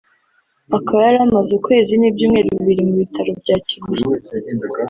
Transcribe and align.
akaba 0.77 0.99
yari 1.07 1.19
amaze 1.27 1.51
ukwezi 1.57 1.93
n’ibyumweru 1.97 2.47
bibiri 2.57 2.81
mu 2.89 2.93
bitaro 3.01 3.31
bya 3.41 3.57
Kibuye 3.67 4.07